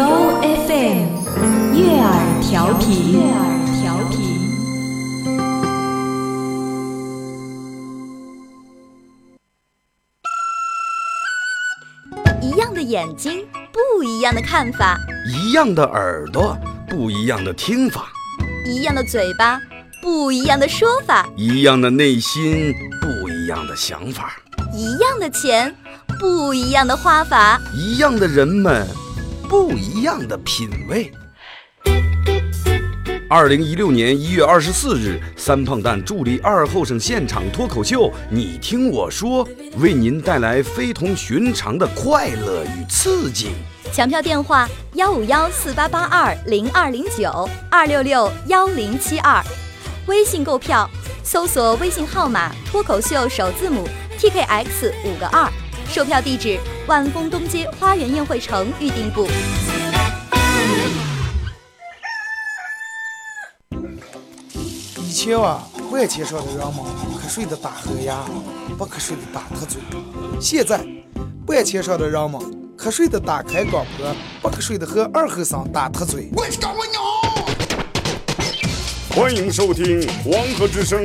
[0.00, 0.06] 由
[0.40, 1.08] FM
[1.76, 3.12] 悦耳调频。
[3.12, 3.44] 悦耳
[3.76, 4.18] 调频。
[12.40, 14.96] 一样的眼睛，不一样的看法；
[15.28, 16.56] 一样的耳朵，
[16.88, 18.04] 不一样的听法；
[18.66, 19.60] 一样的嘴巴，
[20.00, 24.30] 不一样的说法；一样的内心，不一样的想法；
[24.72, 25.76] 一样的钱，
[26.18, 28.86] 不一样的花法；一样的人们，
[29.50, 31.10] 不一样的品味。
[33.28, 39.44] 二零一六年一月二十四日，三胖蛋助力二后生现场脱口秀，你听我说，
[39.78, 43.48] 为您带来非同寻常的快乐与刺激。
[43.92, 49.42] 抢票电话：幺五幺四八八二零二零九二六六幺零七二。
[50.06, 50.88] 微信购票，
[51.24, 55.50] 搜索微信号码“脱口秀”首字母 T K X 五个二。
[55.92, 59.26] 售票地址：万丰东街花园宴会城预订部。
[65.00, 66.76] 以前啊，万千上的人们
[67.20, 68.24] 瞌睡的打呵牙，
[68.78, 69.80] 不瞌睡的打特嘴。
[70.40, 70.80] 现在，
[71.48, 72.40] 万千上的人们
[72.78, 76.30] 瞌睡的打开广播，不瞌睡的和二和尚打特嘴。
[79.12, 81.02] 欢迎收听黄河之声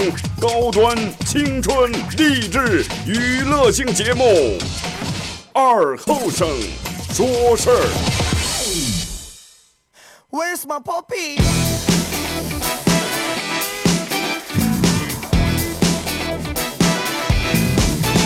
[0.47, 4.23] 高端青春励志娱乐性节目
[5.53, 6.47] 《二后生
[7.11, 7.81] 说事儿》。
[10.29, 11.41] Where's my puppy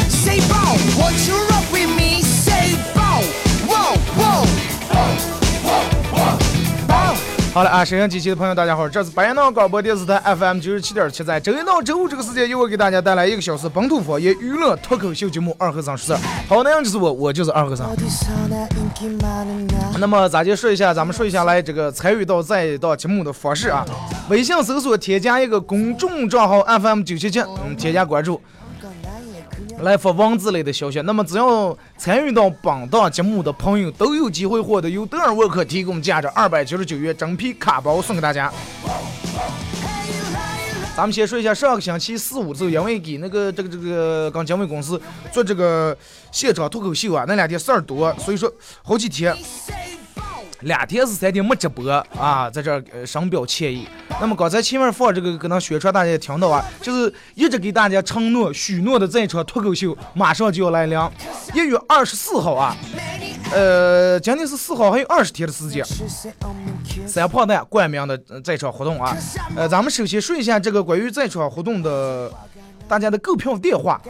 [0.09, 1.48] say 棒 what you
[7.59, 16.25] 好了啊，沈阳机器的朋友，大家好，这是白云闹广播电视台 FM 九十七点七，在周一到周五这个时间，由我给大家带来一个小时本土方言娱乐脱口秀节目《二和尚说事儿》。
[16.47, 17.93] 好，那样就是我，我就是二和尚。
[19.99, 23.85] 那么咱就说一下，咱们说一下来这个参与到这一档节目的方式啊。
[24.29, 28.41] 微信搜索添加一个公众账号 FM 九七七，嗯，添加关注。
[29.81, 31.01] 来发文字类的消息。
[31.01, 38.51] 那么只要参与到本档节目的朋友，都有机会获得由德尔沃克提供价值二百九十九元整皮卡包送给大家。
[40.95, 45.01] 咱们先说一下上个星期四五的时候，因为给那个这个这个跟经纬公司
[45.31, 45.97] 做这个
[46.29, 48.51] 现场脱口秀啊，那两天事儿多，所以说
[48.83, 49.33] 好几天。
[50.61, 53.87] 两天是三天没直播啊，在这儿呃深表歉意。
[54.19, 60.99] 那么刚才前面放这个可能宣传大家也听到啊，就是一直给大家承诺许诺的这场脱口秀马上就要来临，
[61.53, 62.75] 一月二十四号啊，
[63.51, 65.85] 呃，今天是四号，还有二十天的时间。
[67.07, 69.15] 三胖蛋冠名的呃这场活动啊，
[69.55, 72.31] 呃，咱们首先说一下这个关于这场活动的
[72.89, 74.01] 大家的购票电话。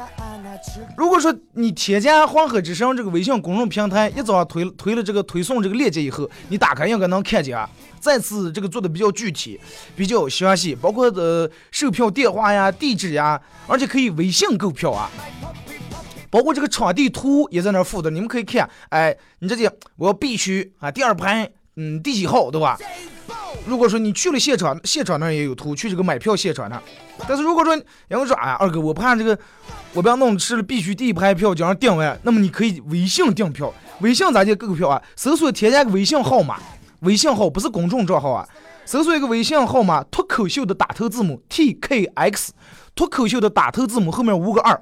[0.97, 7.69] 如果说你添加黄河之声这个微信公众平台，一早上推推了这个推送这个链接以后，你打开应该能看见啊。
[7.99, 9.59] 再次这个做的比较具体，
[9.97, 15.11] 比较详细，包括呃售票电话呀、地址呀，而且可以微信购票啊。
[16.29, 18.69] 包括这个场地图也在那儿附的，你们可以看。
[18.89, 22.77] 哎，你这里我要必须啊，第二排，嗯，第几号，对吧？
[23.65, 26.81] 如果说你去了现场，现场那也有图，去这个买票现场那。
[27.27, 29.37] 但是如果说然后说，哎，二哥，我怕这个
[29.93, 32.17] 我不要弄吃了，必须第一排票就让订完。
[32.23, 35.01] 那么你可以微信订票，微信咋就购票啊？
[35.15, 36.57] 搜索添加个微信号码，
[37.01, 38.47] 微信号不是公众账号啊，
[38.85, 42.53] 搜索一个微信号码，脱口秀的打头字母 T K X，
[42.95, 44.81] 脱口秀的打头字母后面五个二。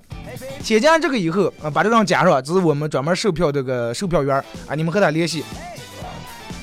[0.64, 4.38] 添加这个以后啊，把这张加上，这是我们专门售票这个售票员
[4.68, 5.44] 啊，你们和他联系。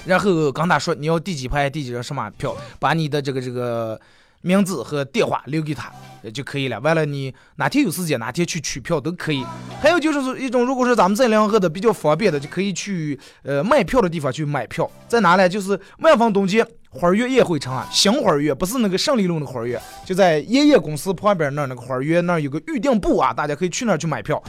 [0.07, 3.99] 然后跟他说你要第几排第几张什么票，把你的这个这个
[4.43, 5.91] 名字和电话留给他
[6.33, 6.79] 就可以了。
[6.81, 9.45] 完了你哪天有时间哪天去取票都可以。
[9.81, 14.91] 还有就是说一种，如果说咱们在两河的比较方便的，就可以去呃卖票的地方去买票。
[15.09, 15.49] 在哪呢？
[15.49, 24.43] 就是万丰东街花儿悦宴会城啊，新花儿悦不是那个胜利路那个花儿悦，就在爷爷公司旁边那儿那个花儿悦那儿有个预订部啊，大家可以去那儿去买票。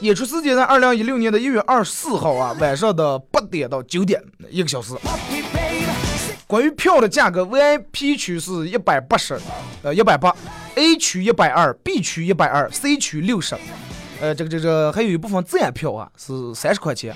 [0.00, 4.94] 演出时间在二零一六年的一月二十四号啊，晚上的八点到九点，一个小时。
[6.46, 9.38] 关于票的价格，VIP 区是一百八十，
[9.82, 10.34] 呃，一百八
[10.74, 13.56] ；A 区一百二，B 区一百二，C 区六十。
[14.20, 17.14] 呃，这个这个还有一部分自然票啊，是三十块钱。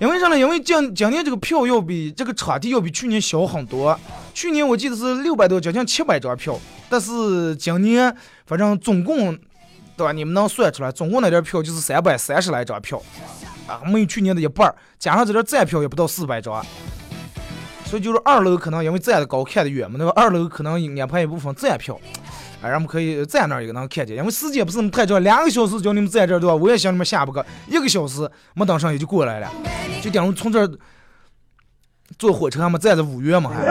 [0.00, 0.38] 因为啥呢？
[0.38, 3.98] 因为今今年这个票要比这个场地要比去年小很多。
[4.34, 6.58] 去年我记得是六百多，将近七百张票，
[6.88, 8.14] 但是今年
[8.46, 9.36] 反正总共，
[9.98, 10.12] 对吧？
[10.12, 13.02] 你们能算出来，总共那点票就是三百三十来张票，
[13.66, 16.64] 啊，没有去年的一半，加上这点站票也不到四百张。
[17.84, 21.98] 所以就是二楼可能因为站的高看得远嘛，那个二楼可能安排一部分站票，
[22.62, 26.54] 啊，咱们可以站那儿也能看见，因为时间不是那么太长，两个小时叫你们在这儿对吧？
[26.54, 29.50] 我也想你们下不个一个小时没等上也就过来了，
[30.00, 30.70] 就等于从这儿
[32.18, 33.64] 坐火车还没站着五月嘛还，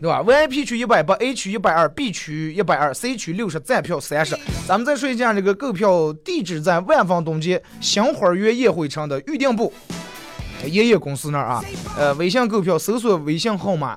[0.00, 4.38] 对吧？VIP 区一百八，A 区一百二，B 区一百二，C 区六十，站票三十。
[4.66, 9.72] 咱们再说一下这个购票地址在万方东街新花园宴会城的预订部。
[10.64, 11.64] 爷爷公司那儿啊，
[11.96, 13.96] 呃，微信购票搜索微信号码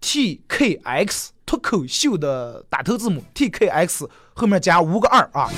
[0.00, 5.50] TKX 脱口秀的打头字母 TKX 后面加五个二啊。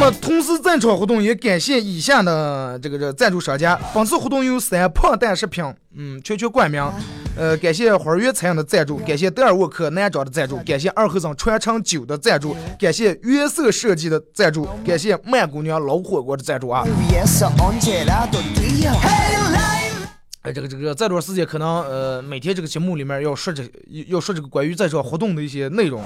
[0.00, 5.64] 那么同时在场活动也感谢以下的这个这赞助商家本次活动由三胖蛋食品
[5.96, 6.80] 嗯全球冠名
[7.36, 16.86] 呃感谢花园餐饮的赞助感谢德尔沃克男装的赞助感谢二和尚传承酒的赞助感谢约瑟设计的赞助感谢曼姑娘老火锅的赞助啊。
[20.42, 23.68] 哎这个这个这段时间可能呃每天这个节目里面要说这
[24.06, 26.00] 要说这个关于在场活动的一些内容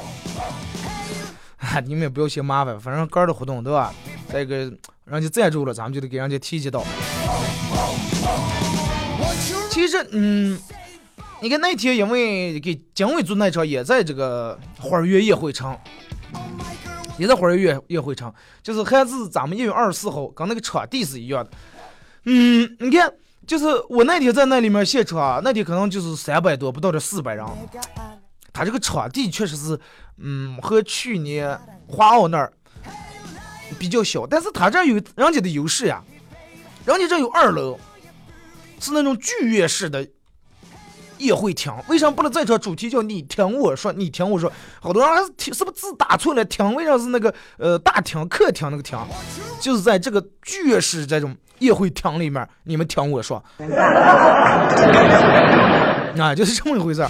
[1.86, 3.94] 你们也不要嫌麻烦，反正杆儿的活动对吧？
[4.30, 4.56] 这个
[5.04, 6.84] 人家赞助了，咱们就得给人家提及到。
[9.70, 10.58] 其实，嗯，
[11.40, 15.78] 你看那天因为给姜伟做那场也在这个花儿月宴会场，
[17.16, 21.50] 也在花儿园宴会场，就是还是咱们一月二十四号跟那个场地是一样的。
[22.24, 23.10] 嗯，你看，
[23.46, 27.46] 就是我那天在那里面现场啊，那天可能就是三百多，不到这四百人。
[28.52, 29.78] 他这个场地确实是，
[30.18, 32.52] 嗯，和去年华奥那儿
[33.78, 36.02] 比较小，但是他这有人家的优势呀，
[36.84, 37.78] 人家这有二楼，
[38.78, 40.06] 是那种剧院式的
[41.18, 41.72] 宴会厅。
[41.88, 44.52] 为什么不能在这主题叫你听我说，你听我说？
[44.80, 46.44] 好多人还是听是不是字打错了？
[46.44, 48.98] 厅为啥是那个呃大厅、客厅那个厅？
[49.60, 53.42] 就是在这个剧院式这种宴会厅里面，你们听我说，
[56.18, 57.02] 啊，就是这么一回事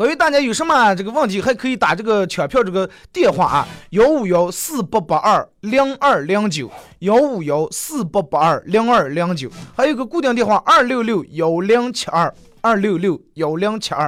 [0.00, 6.70] 关于大家有什么这个问题，还可以打这个抢票这个电话啊，幺五幺四八八二零二零九，
[7.00, 14.06] 幺五幺四八八二零二零九，还有个固定电话二六六幺零七二二六六幺零七二。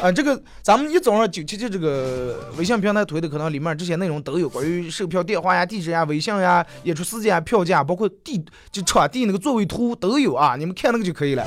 [0.00, 8.40] 啊，这个咱们一早上九七七这个微信平台推的，可能里面这些内容都有，关于售票电话呀、地址呀、微信呀、演出时间啊、票价，包括地
[8.70, 11.44] 就场地那个座位图都有啊，你们看那个就可以了。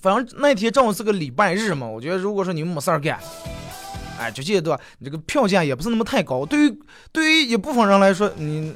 [0.00, 3.18] 反正那天正好是个礼拜日嘛，我觉得如果说你们没事儿干，
[4.18, 4.80] 哎，就记得对吧？
[4.98, 6.78] 你这个票价也不是那么太高，对于
[7.12, 8.74] 对于一部分人来说，你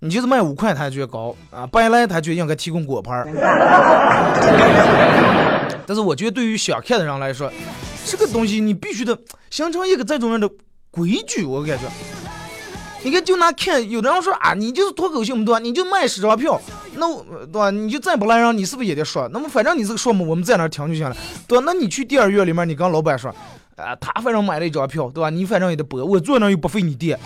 [0.00, 3.26] 你就是卖五块，他觉得高啊，白来他就应该提供果盘儿。
[5.86, 7.50] 但是我觉得对于想看的人来说，
[8.04, 9.18] 这个东西你必须得
[9.50, 10.48] 形成一个这种样的
[10.90, 11.84] 规矩，我感觉。
[13.02, 15.58] 你看，就拿看，有的人说啊，你就是脱口秀嘛，对吧？
[15.58, 16.60] 你就卖十张票，
[17.00, 17.70] 那我对吧？
[17.70, 19.26] 你就再不来人，你是不是也得说？
[19.32, 21.16] 那么反正你这个说嘛，我们在那儿听就行了，
[21.48, 21.64] 对吧？
[21.66, 23.34] 那你去电影院里面，你跟老板说，
[23.76, 25.30] 啊，他反正买了一张票，对吧？
[25.30, 27.18] 你反正也得播，我坐那又不费你电，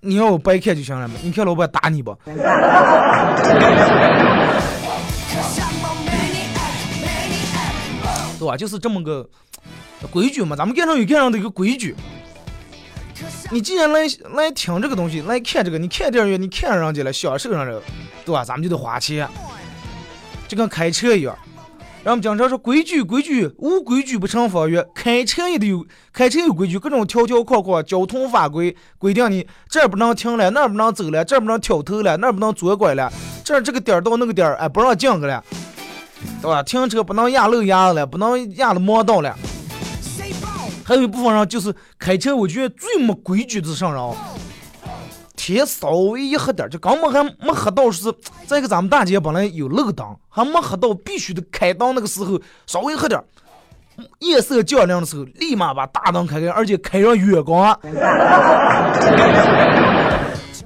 [0.00, 1.14] 你要我白看就行了嘛？
[1.22, 2.16] 你看老板打你不？
[8.38, 8.56] 对吧？
[8.56, 9.28] 就是这么个
[10.12, 11.96] 规矩嘛，咱们干上有干上的一个规矩。
[13.50, 14.02] 你既然来
[14.34, 17.82] 来听这个东西，来看这个，你看电影院，你看人家了，享受上这个，
[18.28, 18.44] 对吧？
[18.44, 19.26] 咱们就得花钱，
[20.46, 21.34] 就跟开车一样。
[22.04, 24.86] 然后我们经常说规矩规矩，无规矩不成方圆。
[24.94, 33.10] 开车也得有，开车有规矩，各种条条框框，交通法规规定你这不能停了，那不能走了，这不能挑头了，那不能左拐了，
[33.42, 35.42] 这这个点到那个点，哎，不让进去了，
[36.42, 36.62] 对吧？
[36.62, 39.34] 停车不能压路压了，不能压了盲道了。
[40.84, 44.14] 还有一部分人就是开车，我觉得最没规矩的是啥人？
[45.56, 48.12] 钱稍微一黑点，就根本还没黑到是。
[48.46, 53.18] 再个，咱们大街本来有路灯，还没黑到必须得开灯那个时候，稍微黑点，
[54.18, 57.78] 夜色降临的时候，立马把大灯开开，而且开上远光。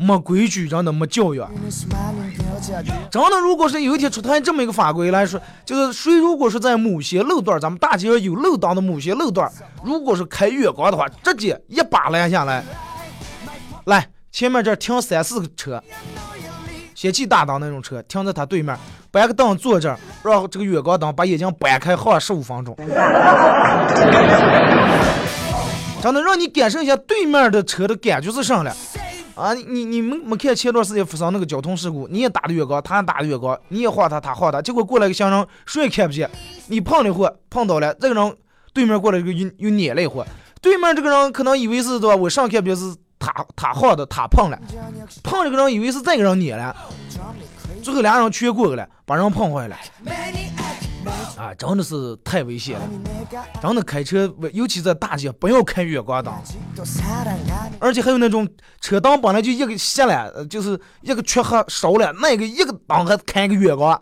[0.01, 1.41] 没规矩，真的没教育。
[3.09, 9.49] 真的，如果是有一天出台这么一个法规来说，就是谁如果是在某些路段，咱们大街上有路灯的某些路段，
[9.85, 12.65] 如果是开远光的话，直接一把拦下来。
[13.85, 15.81] 来，前面这停三四个车，
[16.95, 18.75] 氙气大档那种车停在他对面，
[19.11, 22.75] 搬个凳坐这儿，让这个远光灯把眼睛掰开，耗十五分钟。
[26.01, 28.75] 真的让你感受一下对面的车的感觉是啥了。
[29.35, 36.31] 啊，你你们没看前段时间发生那个交通事故，你也打的越高，他也打的越高，你也晃他，他晃他，结果过来个行人，谁也看不见，
[36.69, 38.37] 你碰了一会碰到了，这个人
[38.73, 40.25] 对面过来一个又又撵了一会，
[40.62, 42.17] 对面这个人可能以为是对吧？
[42.17, 44.59] 我上看不见是他他晃的，他碰了，
[45.23, 46.75] 碰这个人以为是这个人撵了，
[47.81, 49.76] 最后俩人全过去了，把人碰坏了。
[51.37, 52.88] 啊，真的是太危险了！
[53.61, 56.33] 真的开车，尤其在大街，不要开远光灯，
[57.81, 58.49] 而且还有那种
[58.81, 64.00] 车灯本来就一个熄了，就是一个缺黑烧了，那个一个灯还开个远光。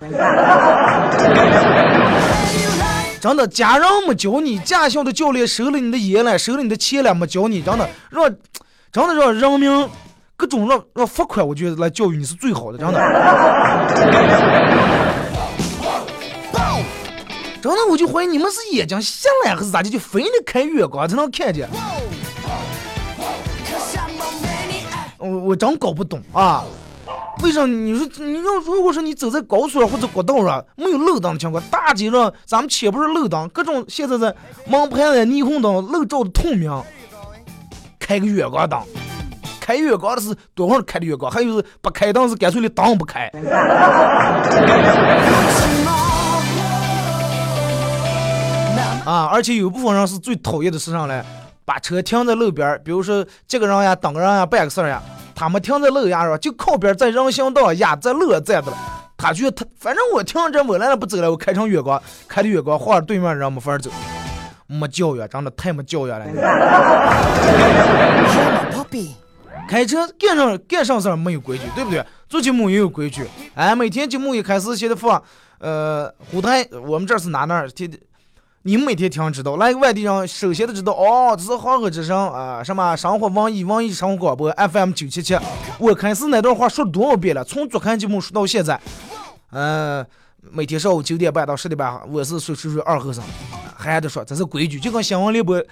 [3.19, 8.31] 真的，家人没教你，驾校的教练收了你的烟了，收了你的钱了，没教你，真的让，
[8.93, 9.89] 真的让人民
[10.37, 13.01] 各种让让罚款，我觉得来教育你是最好的，真的。
[17.63, 21.69] 真的，我就怀疑你们是眼睛瞎了还是咋的，就非得开远光才能看见。
[25.19, 26.65] 我我真搞不懂啊！
[27.43, 34.35] 为啥你说你要如果说你走在高速上或者国道上没有路灯的情况，大街上咱们且不是路灯，各种现在的
[34.69, 36.71] 盲牌的霓虹灯路照的透明，
[38.11, 38.77] 开个远光灯，
[39.61, 43.31] 开远光的是多会儿开的远光，还有是不开灯是干脆的灯不开。
[49.07, 49.31] 啊！
[49.33, 51.23] 而且有部分人是最讨厌的是啥嘞？
[51.65, 55.01] 把车停在路边，比如说接个人呀、等个人呀、办个事儿呀，
[55.33, 58.77] 他们停在路牙上，就靠边在人行道压在路站着了。
[59.17, 63.89] 他觉他反正我停这我来了不走了，我开成远光，开的远光，晃着对面人没法走，
[64.71, 66.25] 没教育，真的太没教育了。
[69.69, 72.05] 开车干上干上事儿没有规矩，对不对？
[72.29, 73.27] 做节目也有规矩。
[73.55, 75.23] 哎，每天节目一开始先得放，
[75.59, 77.69] 呃，舞台，我们这是哪哪儿？
[77.69, 77.91] 天。
[78.63, 85.35] 你们每天听知道，来个外地人首先都知道哦，这是黄河之声啊，什么生活网易网易生活广播 FM 九七七。
[85.79, 87.43] 我开始那段话说多少遍了？
[87.43, 88.79] 从昨天节目说到现在，
[89.53, 90.05] 嗯，
[90.43, 93.23] 每天上午九点半到十点半，我是说说说二和尚，
[93.77, 95.63] 还得说这是规矩，就跟新闻联播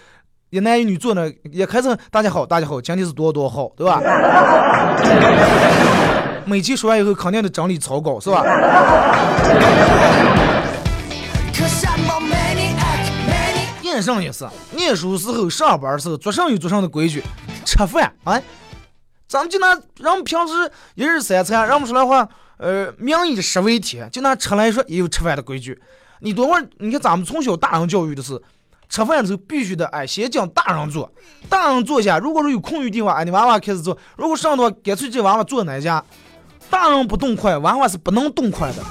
[0.50, 3.98] 一男一女坐那也开始大家好，大家好，今天是多多少号，对吧？
[6.44, 8.44] 每期说完以后，肯定得整理草稿，是吧？
[13.80, 14.46] 念上也是，
[14.76, 17.24] 念书时候、上班时候，做上有做上的规矩。
[17.64, 18.38] 吃饭啊，
[19.26, 25.80] 咱们就拿人们平时一日三餐，人们说的话，呃，民以食为天，就拿吃来说，也有吃饭的规矩。
[26.20, 28.40] 你多会儿，你看咱们从小大人教育的是，
[28.88, 31.10] 吃饭的时候必须得哎，先讲大人坐，
[31.48, 32.18] 大人坐下。
[32.18, 33.96] 如果说有空余地方，哎，你娃娃开始坐。
[34.16, 36.04] 如果上的话，干脆这娃娃坐哪家？
[36.68, 38.82] 大人不动筷，娃娃是不能动筷的。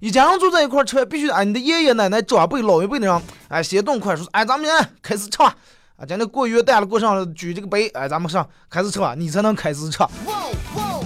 [0.00, 4.68] 一家人坐在一块吃饭，必须哎，你的爷爷奶奶、长辈、老一辈的人，哎，先动筷，说，哎，咱们
[5.00, 5.54] 开始吃吧。
[5.96, 9.98] 啊，今天过元旦了，过上了，举这个杯，哎，咱们上开始吃吧，你才能开始吃。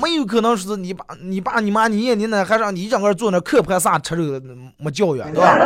[0.02, 4.40] 没有可能是你爸、你爸、你妈、你爷、你奶还让你整个坐那磕盘啥吃肉，
[4.78, 5.56] 没教育，对吧？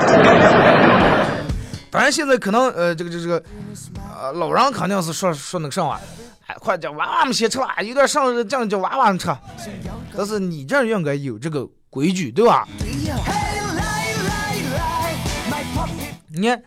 [1.92, 3.42] 当然，现在可能呃，这个这个，
[4.20, 6.00] 呃，老人肯定是说说那个啥啊，
[6.46, 9.28] 哎，快叫娃娃们先吃吧，有点上这样叫娃娃们吃。
[10.16, 11.68] 但是你这应该有这个。
[11.90, 12.68] 规矩对吧？
[16.28, 16.62] 你看，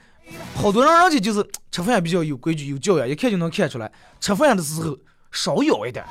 [0.56, 3.90] 好多人人家就是吃饭比较有规矩、有教养，一看就能看出来。
[4.20, 4.98] 吃饭的时候
[5.32, 6.04] 少咬一点，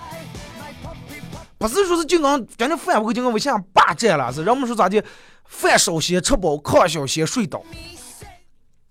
[1.61, 5.05] 不是说是就刚咱这饭不就跟我像霸占了，是人们说咋的？
[5.45, 7.62] 饭少些吃饱，炕小些睡倒，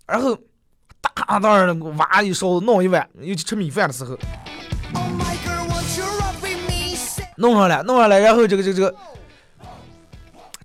[0.06, 0.38] 然后
[1.02, 4.16] 大当然挖一勺弄一碗，尤其吃米饭的时候，
[7.38, 8.96] 弄上来，弄上来，然后这个这个这个。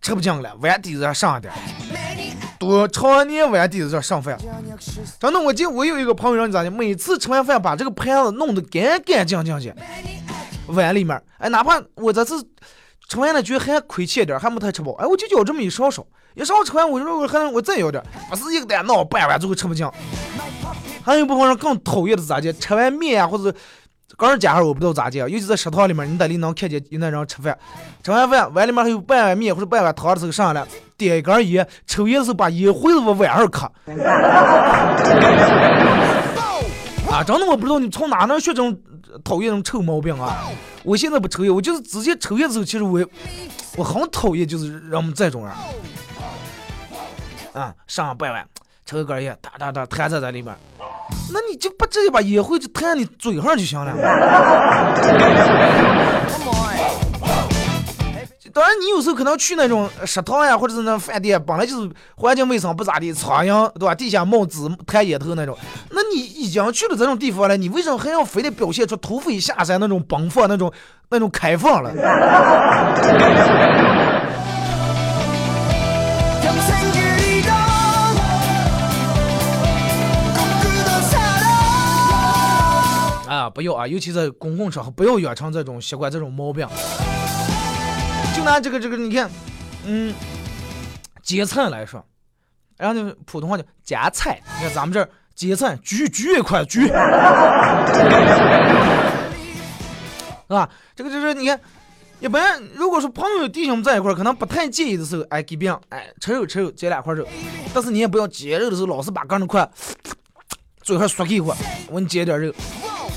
[0.02, 1.50] 吃不进了，碗底子上上点，
[2.58, 4.38] 多常年碗底子上上饭。
[5.18, 6.70] 真的，我记我有一个朋友，让你咋的？
[6.70, 9.76] 每次吃完饭把这个盘子弄得干干净净的，
[10.68, 12.42] 碗里面，哎，哪怕我这次
[13.08, 19.86] 吃完了觉得还亏欠点，还没太吃饱，哎，我就要这么一勺勺，一勺吃完，我说我还我再要点，不是一个蛋闹半碗最后吃不进。
[21.04, 22.52] 还有一部分人更讨厌的是咋的？
[22.54, 23.54] 吃完面啊，或者。
[24.16, 27.58] 刚人家伙我不知道咋讲，尤其在食堂里面，你在里能看见有那人吃饭，
[28.00, 30.64] 吃完饭碗里面还有半碗面或者半碗汤的时候上来
[30.96, 33.68] 点一根烟，抽烟的时候把烟灰子往碗上磕。
[37.10, 38.78] 啊，真的我不知道你从哪能学这种
[39.22, 40.48] 讨厌那种臭毛病啊！
[40.82, 43.04] 我现在不抽烟，我就是直接抽烟的时候，其实我
[43.76, 45.54] 我很讨厌就是人们这种人。
[47.52, 48.44] 啊，上百万
[48.84, 50.56] 抽一根烟，哒哒哒弹在在里边。
[51.32, 53.92] 那你就不至于把烟灰就弹你嘴上就行了。
[58.54, 63.92] 当然，你有时候可能去那种食堂呀，或者是那饭店，本来就是环境卫生不咋地，苍蝇对吧？
[63.92, 65.58] 地下冒子、弹烟头那种。
[65.90, 70.72] 那你已经去了这种地方了，你为什么还要非得表现出土匪下山那种奔放、那种
[71.08, 71.90] 那种开放了？
[83.26, 83.84] 啊，不要啊！
[83.84, 86.68] 尤其在公共场合，不要养成这种习惯、这种毛病。
[88.44, 89.28] 拿这个这个，你看，
[89.86, 90.14] 嗯，
[91.22, 92.04] 夹菜来说，
[92.76, 94.40] 然后呢，普通话叫夹菜。
[94.58, 96.92] 你看咱们这儿夹菜，举举一块举， 是
[100.48, 100.68] 吧？
[100.94, 101.58] 这个就是你看，
[102.20, 107.26] 一般如果说朋友弟兄们在一块，可能不太介意的时候，哎，给别人哎吃肉吃肉，夹两块肉。
[107.72, 109.68] 但是你也不要夹肉的时候，老是把刚那块
[110.82, 111.56] 嘴还缩给我，
[111.88, 112.54] 我给你夹点肉。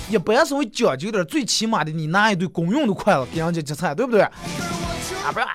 [0.10, 4.25] 一般稍微讲究点，最起码的你拿一对公用的筷子给人家夹菜，对不对？
[5.27, 5.51] 啊，不要啊，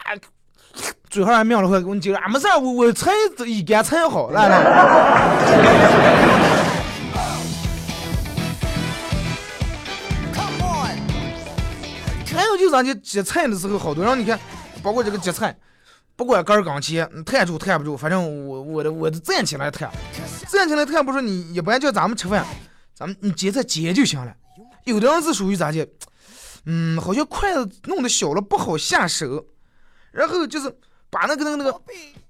[1.09, 3.11] 嘴上还妙了会，我讲，啊，没事，我我菜
[3.47, 4.63] 一干菜好， 来来。
[12.35, 14.39] 还有就是咱家夹菜的时候，好多人你看，
[14.83, 15.57] 包括这个夹菜，
[16.17, 19.91] 不管杆儿刚切，你弹住弹不住，反正我我的我的站起来弹，
[20.49, 22.45] 站起来弹不是你一般叫咱们吃饭，
[22.95, 24.35] 咱们你夹菜夹就行了。
[24.85, 25.87] 有的人是属于咋的，
[26.65, 29.45] 嗯，好像筷子弄得小了不好下手，
[30.13, 30.73] 然后就是
[31.11, 31.75] 把那个那个那个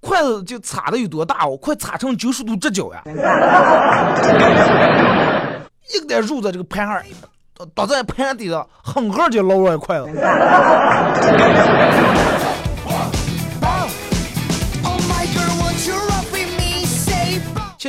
[0.00, 3.02] 筷子就插的有多大哦，快插成九十度直角呀，
[5.94, 7.02] 一个点肉在这个盘上。
[7.76, 10.06] 倒在盘底上，狠狠就捞了一筷子。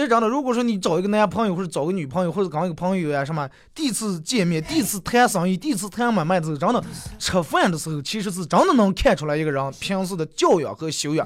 [0.04, 6.84] 实真的，如果说你找一个男朋友或者找个女朋友，或者刚一个朋友呀，什么第一次见面、第一次谈生意、第一次谈买卖的时候，真的
[7.18, 11.26] 吃饭的时候，其实是真的能看出来一个人平时的教养和修养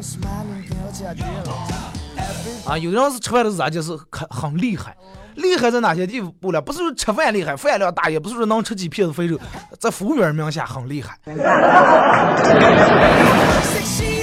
[2.66, 2.78] 啊。
[2.78, 4.96] 有的人是吃饭的时候，就是很很厉害，
[5.36, 6.62] 厉害在哪些地步了？
[6.62, 9.40] 不是说吃饭厉害，饭量大，也不是说能吃几片子肥肉，
[9.80, 11.18] 在服务员名下很厉害。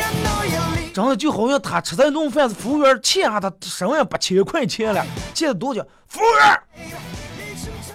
[0.95, 5.05] 真的就好像他吃这顿饭，服务员欠下他身上八千块钱了，
[5.35, 5.85] 欠了多久？
[6.07, 6.57] 服务员，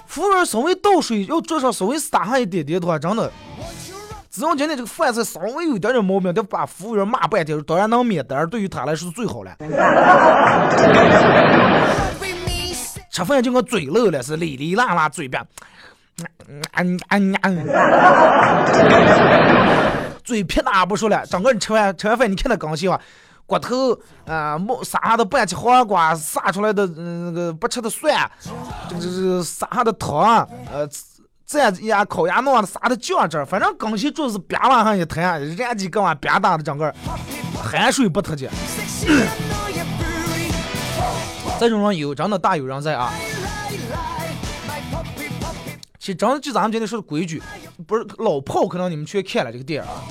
[0.06, 3.32] 服务员稍微倒水，要桌上稍微撒上一点点的话，真的，
[4.30, 9.56] 只要今天这个饭菜稍微有点点毛病，得把服务员骂半天，当然能免单，对于他来说是最好了。
[13.10, 15.42] 吃饭就跟嘴漏了，是哩哩啦啦嘴边，
[16.50, 17.66] 嗯嗯嗯，
[20.30, 23.02] 嘴撇哪不说了，整个人吃完吃完饭，你看他刚洗吧，
[23.46, 28.30] 骨头啊，冒撒下的半截黄瓜，撒出来的那个不吃的蒜，
[28.88, 30.88] 这个这个撒下的糖，呃。
[31.50, 36.94] 蘸呀，烤鸭弄的撒的酱汁，反正刚洗就是边往上一弹，人家几个碗边打的整个
[37.56, 38.48] 汗水不脱节。
[41.60, 43.12] 这种人有，真的大有人在啊。
[45.98, 47.42] 其实真的就咱们今天说的规矩，
[47.88, 50.04] 不是老炮，可能你们去看了这个电影啊。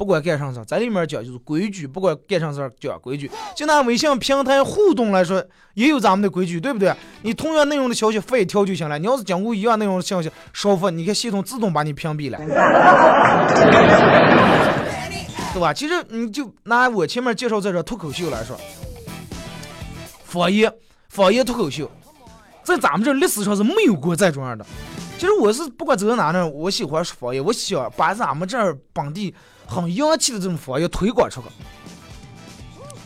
[0.00, 3.30] 不管干啥事儿，在里面讲就是规矩，不管干啥事儿讲规矩。
[3.54, 6.90] 就拿微信平台互动来说，也有咱们的规矩，对不对？
[7.20, 8.98] 你同样内容的消息发一条就行了。
[8.98, 12.38] 你要是讲过一样内容的消息少发，你看系统自动把你屏蔽了，
[15.52, 15.70] 对吧？
[15.74, 18.58] 其实你就拿我前面介绍这个脱口秀来说，
[20.24, 20.72] 方言
[21.10, 21.90] 方言脱口秀，
[22.62, 24.64] 在咱们这历史上是没有过这种样的。
[25.18, 29.34] 其实我是不管走到哪呢，我喜欢说方言，我想把咱们这儿本地
[29.70, 31.46] 很洋气的这种方言推广出去。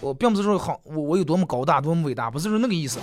[0.01, 2.99] 我并不是说很我我有多么高大多么伟大，不是说那个意思。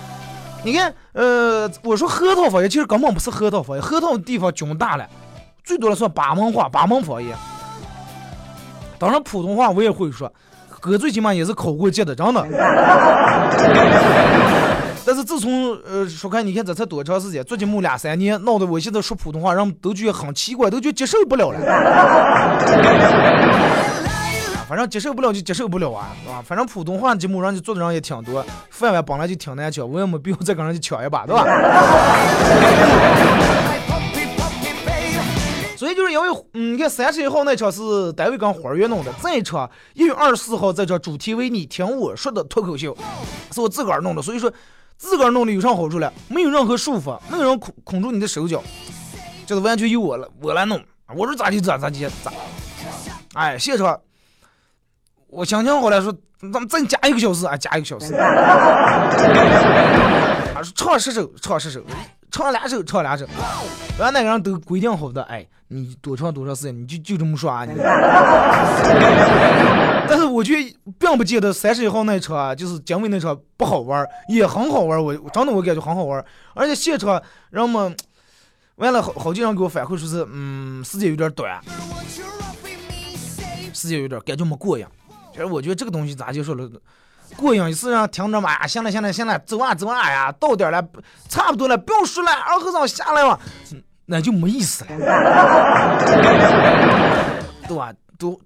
[0.64, 5.08] 你看，呃，我说核桃方言，其实根本不是核桃方言，核桃地方军大了，
[5.64, 7.36] 最多的算八门话、八门方言。
[8.98, 10.32] 当然，普通话我也会说，
[10.78, 12.46] 哥最起码也是考过级的，真的。
[15.04, 21.58] 但是自从呃说看，你看这才多长时间，做节目两三年，闹得我现在说普通话，人们都觉得很奇怪，都觉得接受不了了。
[24.68, 31.44] 反正接受不了就接受不了啊，啊，反正普通话节目人家做的人也挺多，饭碗本来就挺难抢，我也没必要再跟人家抢一把，对吧？
[35.76, 42.96] 所以就是因为，嗯，你看三十一号那场是单位跟花儿园弄的，这一场一月二十四号这场主题为你听我说的脱口秀，
[43.50, 44.50] 是我自个儿弄的，所以说
[45.02, 46.12] 自个儿弄的有啥好处了？
[46.28, 48.62] 没有任何束缚，没有人控控住你的手脚，
[49.44, 50.80] 就是完全由我了，我来弄，
[51.16, 52.32] 我说咋就咋咋就咋，
[53.34, 53.98] 哎，现场
[55.26, 59.10] 我想想好了说，咱们再加一个小时啊，加一个小时，啊，
[60.62, 61.82] 说唱十首，唱十首，
[62.30, 63.26] 唱两首，唱两首。
[63.98, 67.72] 完那个人都规定好的，哎，你多唱多长时间，你就就这么说啊你。
[70.08, 75.02] 但是我觉得并不见得三十一号那车啊，就是姜伟那车不好玩儿，也很好玩儿。
[75.02, 77.96] 我真的我感觉很好玩儿，而且现场人们
[78.76, 81.60] 完了好好几人给我反馈说是，嗯，时间有点短，
[83.72, 84.86] 时间有点感觉没过瘾。
[85.32, 86.68] 其实我觉得这个东西咋就说了，
[87.36, 90.82] 过瘾是让听着嘛，哎行了行了行了，走啊走啊，哎呀，到点了，
[91.28, 93.38] 差不多了，不要说了，二和尚下来了，
[93.72, 94.90] 嗯那就没意思了，
[97.68, 97.94] 对吧？
[98.18, 98.38] 都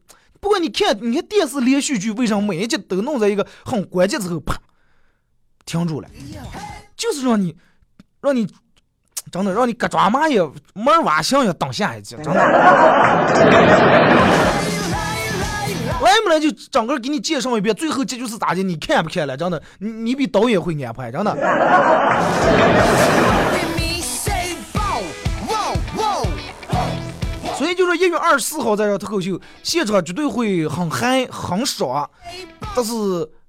[0.46, 4.56] 不过你看，你看电视连续剧，为什么每一集都弄在一个很关键之后，啪，
[5.64, 6.08] 停住了，
[6.96, 7.56] 就是让你，
[8.20, 8.46] 让你，
[9.32, 10.38] 真的让你咯抓蚂蚁
[10.72, 12.34] 门挖象要当下一集，真的。
[16.00, 18.62] 来不来就整个给你介绍一遍，最后结局是咋的？
[18.62, 19.36] 你看不看了？
[19.36, 21.36] 真的，你你比导演会安排，真的。
[27.86, 32.08] 说一月二十四号在这脱口秀现场绝对会很嗨很爽，
[32.74, 32.92] 但是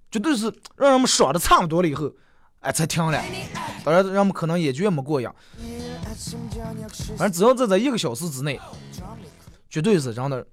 [0.10, 2.10] 绝对是让人们爽的差不多了以后，
[2.62, 3.22] 哎才停了。
[3.84, 5.30] 当然，人们可能也觉得没过瘾，
[7.18, 8.60] 反正只要在这一个小时之内，
[9.70, 10.46] 绝对是真的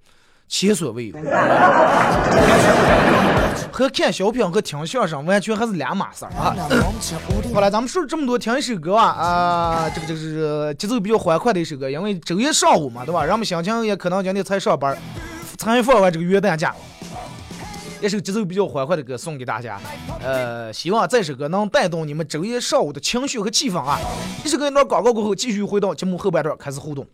[0.57, 1.17] 前所未有。
[3.73, 6.55] 和看小品和听相声完全还是两码事儿啊！
[7.53, 13.25] 好了，咱们说了这么多，听一首歌啊啊，这个这个是节奏比较欢快的一首歌，因为周一上午嘛，对吧？
[13.25, 14.97] 人们心情也可能今天才上班，
[15.59, 16.73] 才放完这个元旦假，
[18.01, 19.81] 一首节奏比较欢快的歌送给大家。
[20.23, 23.99] 呃，希望这首歌能带动你们周一上午的情绪和气氛啊！
[24.45, 27.05] 一首歌一段广告过后，继续回到节目后半段开始互动。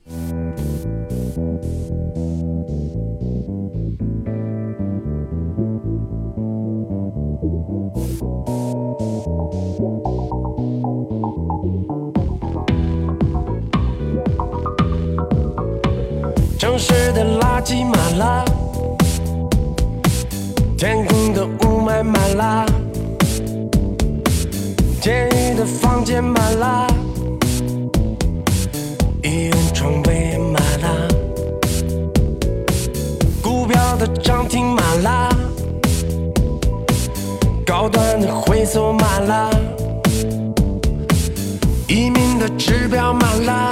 [17.61, 18.45] 市的垃圾满了，
[20.79, 22.67] 天空的雾霾满了，
[25.01, 26.87] 监狱的房间满了，
[29.23, 31.09] 医院床位满了，
[33.43, 35.29] 股票的涨停满了，
[37.67, 39.51] 高端的会所满了，
[41.89, 43.70] 移民的指标满了。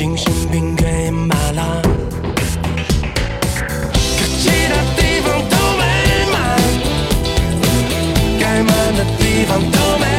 [0.00, 1.90] 精神病院也满了，可
[4.38, 5.82] 其他地方都没
[6.32, 6.58] 满，
[8.40, 10.09] 该满的地方都没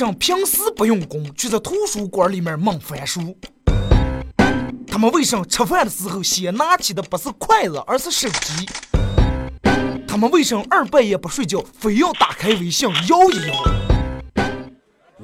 [0.00, 3.36] 他们为什么平时不用功，却在图书馆里面猛翻书？
[4.86, 8.66] 他们为什么吃饭的时候先拿起的不是筷子，而是手机？
[10.08, 13.62] 他们为什么二半夜不睡觉，非要打开微信摇一摇？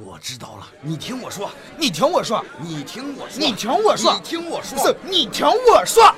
[0.05, 6.15] 我知道了，你听我说，你听我说，你听我说，你听我说你听我说，是你听我说。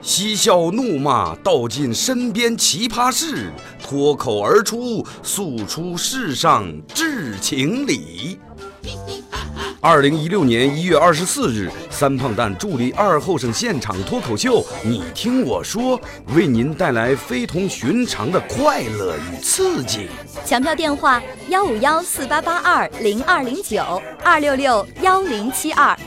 [0.00, 3.52] 嬉笑怒骂，道尽身边奇葩事，
[3.88, 8.38] 脱口而出，诉出世上至情理。
[9.80, 15.98] 二零一六年一月二十四日，三胖蛋助力二后生现场脱口秀，你听我说，
[16.34, 20.08] 为您带来非同寻常的快乐与刺激。
[20.44, 25.98] 抢票电话：幺五幺四八八二零二零九二六六幺零七二。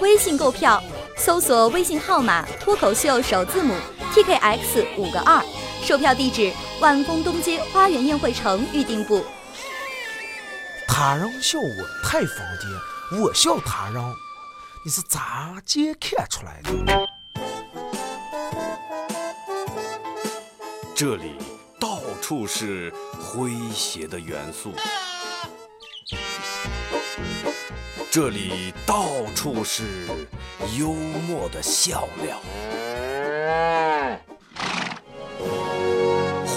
[0.00, 0.82] 微信购票，
[1.18, 3.74] 搜索微信号码“脱口秀”首字母
[4.14, 5.42] TKX 五个二。
[5.88, 9.24] 售票地址：万丰东街花园宴会城预订部。
[10.86, 11.66] 他人笑我
[12.04, 14.04] 太疯癫，我笑他人，
[14.84, 16.70] 你是咋接看出来的？
[20.94, 21.38] 这里
[21.80, 24.74] 到处是诙谐的元素，
[28.10, 30.06] 这里到处是
[30.76, 32.38] 幽默的笑料，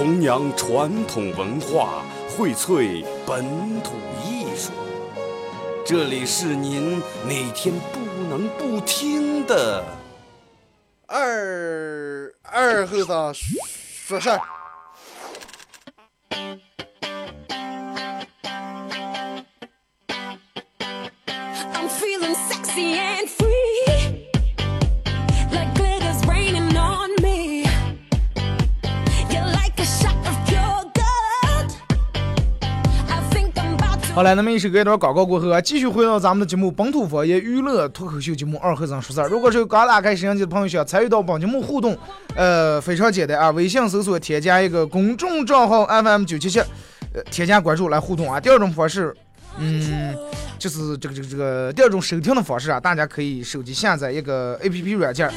[0.01, 3.45] 弘扬传统文化，荟萃本
[3.83, 3.91] 土
[4.25, 4.71] 艺术。
[5.85, 9.85] 这里是您每天不能不听的。
[11.05, 14.41] 二二后生说事儿。
[34.21, 39.25] 好了，那么一首歌一段广告过后啊，继续回到咱们的节目《本土方言娱乐脱口秀节目二和尚说事儿》。
[39.27, 41.97] 如果是刚打开摄像机的朋友想参与到本节目互动，
[42.35, 46.59] 呃，非常简单啊，微信搜索添加一个公众账号 FM 九七七，
[47.15, 48.39] 呃，添加关注来互动啊。
[48.39, 49.11] 第二种方式，
[49.57, 50.15] 嗯，
[50.59, 55.31] 就是这个这个这个第二种收听的方式啊，大家可以手机下载一个 APP 软件，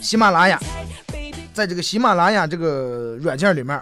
[0.00, 0.60] 喜马拉雅，
[1.52, 3.80] 在这个喜马拉雅这个软件里面。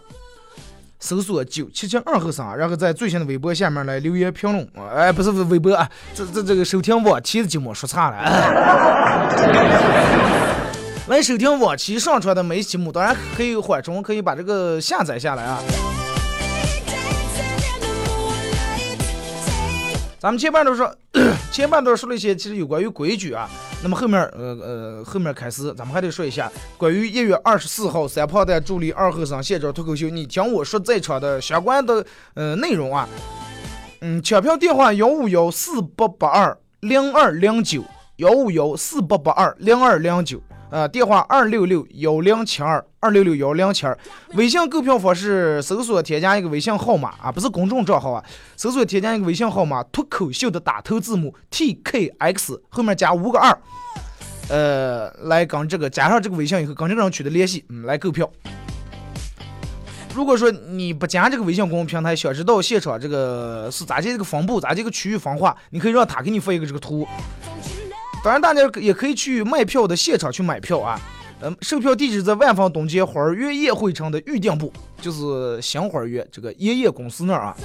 [1.02, 4.64] 搜索九七七二后生，然后在最新的微博下面来留言评论。
[4.94, 8.18] 哎，不是微微博啊，这这这个收听往期的节目说差了。
[11.08, 15.58] 来收听往期上传的每一期节目，当然可以缓冲，可以把这个下载下来啊。
[20.22, 20.88] 咱们前半段说，
[21.50, 23.50] 前半段说了一些其实有关于规矩啊。
[23.82, 33.08] 那么后面呃呃后面开始，咱们还得说一下关于一月二十四号三胖蛋助力二后生现场脱口秀，你听我说在场的相关的呃内容啊。
[34.00, 37.82] 嗯，抢票电话幺五幺四八八二零二零九
[38.18, 40.40] 幺五幺四八八二零二零九。
[40.72, 43.96] 呃，电话二六六幺零七二二六六幺零七二，
[44.32, 48.24] 微信购票方式搜索添加一个微信号码啊，不是公众账号啊，
[48.56, 53.58] 搜索添加一个微信号码，脱口秀的打头字母 T K X 后面加五个二，
[54.48, 58.26] 呃，来跟这个加上这个微信以后跟这个人取得联系，嗯，来购票。
[60.14, 67.06] 如果说你不加这个微信公众平台，想知道现场这个是咋这个分布，咋这个区域分化，你可以让他给你发一个这个图。
[68.24, 71.00] 当然，大家也可以去卖票的现场去买票啊。
[71.40, 77.56] 嗯，售票地址在万丰东街花儿园宴会城的预订部，就是新花园这个爷爷公司那儿啊。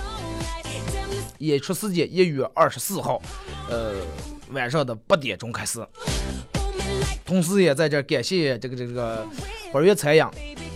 [1.37, 3.21] 演出时间一月二十四号，
[3.69, 3.91] 呃，
[4.51, 5.79] 晚上的八点钟开始。
[7.23, 9.23] 同时也在这感谢这个这个
[9.71, 10.25] 花园餐饮，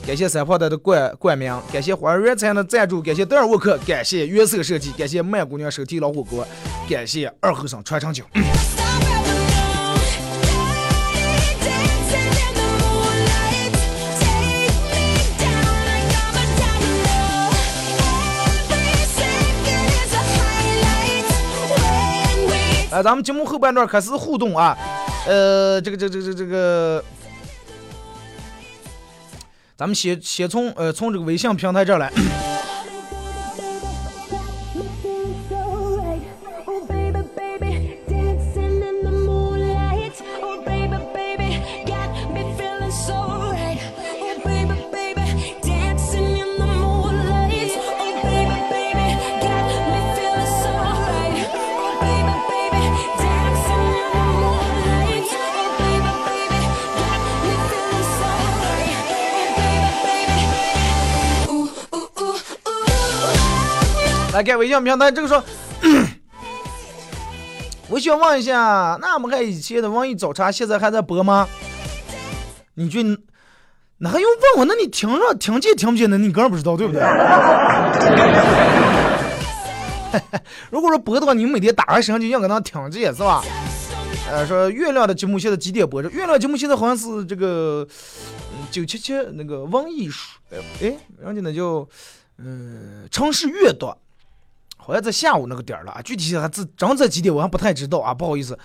[0.05, 6.47] 感谢三炮的冠冠名，感谢花园餐饮的赞助，感谢德尔沃克，感谢原色设计，感谢曼姑娘手提老火锅，
[6.87, 8.23] 感谢二后生传承酒。
[23.01, 24.77] 咱们节目后半段开始互动啊，
[25.27, 27.03] 呃，这个这个这个这个这个，
[29.77, 32.11] 咱们先先从呃从这个微信平台这儿来。
[64.33, 65.43] 来看微信平台，这个说，
[67.89, 71.49] 我想问一下，那么看以前的网易早茶，现在还在播吗？
[72.75, 73.19] 你觉得
[73.97, 74.65] 那还用问我？
[74.65, 77.01] 那你听着听见听不见的，你个人不知道，对不对？
[80.71, 83.43] 如果说播的话，你们每天打开摄像机要搁那听见，是吧？
[84.29, 86.09] 呃，说月亮的节目现在几点播着？
[86.09, 87.85] 月亮节目现在好像是这个
[88.71, 90.39] 九七七那个网易说，
[90.81, 91.85] 哎，人家那叫
[92.37, 93.93] 嗯城市阅读，
[94.83, 98.57] 好像在下午那个点儿了啊，具体还是真在几点我还不太知道啊，不好意思。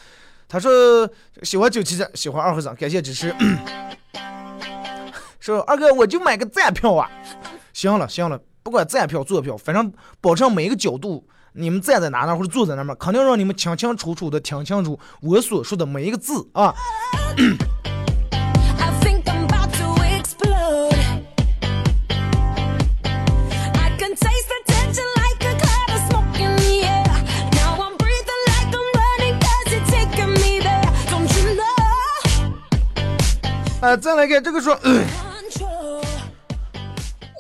[0.49, 1.09] 他说
[1.43, 3.35] 喜欢九七七，喜欢二和尚，感谢支持。
[5.39, 7.11] 说二哥我就买个站票啊，
[7.73, 11.29] 行了行了，不管站票坐票，反正保证每一个角度。
[11.59, 16.75] 你们站在哪那或者坐在哪嘛，肯定让你们清清楚楚的听清楚我所说的每一个字啊。
[33.97, 34.79] 再来看这个说，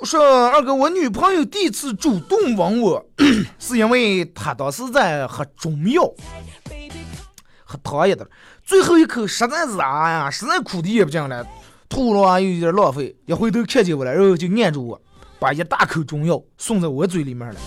[0.05, 3.05] 说二哥，我女朋友第一次主动吻我，
[3.59, 6.03] 是因为她当时在喝中药，
[7.65, 8.27] 喝汤也的，
[8.65, 11.45] 最后一口实在是哎呀，实在苦的咽不进来，
[11.89, 15.01] 吐了啊，又有点浪费，一回头看见我了，然后就按住我，
[15.39, 17.61] 把一大口中药送在我嘴里面了。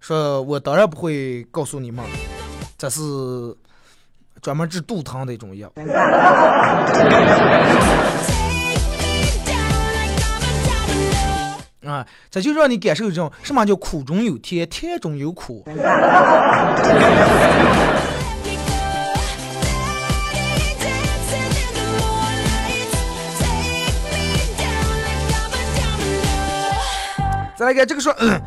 [0.00, 2.04] 说我当然不会告诉你们，
[2.78, 3.00] 这是
[4.40, 5.70] 专门治肚疼的一种药。
[11.86, 15.64] 啊，这就让你感受这种什么叫苦中有甜，甜中有苦。
[27.56, 28.40] 再来看这个说，嗯